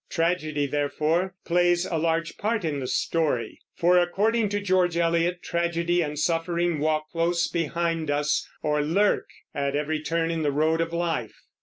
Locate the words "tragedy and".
5.43-6.17